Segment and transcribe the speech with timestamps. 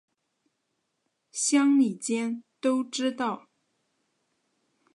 [1.31, 3.49] 乡里间都知道